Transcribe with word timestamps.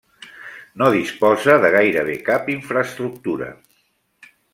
No 0.81 0.85
disposa 0.93 1.57
de 1.65 1.69
gairebé 1.75 2.15
cap 2.29 2.49
infraestructura. 2.53 3.51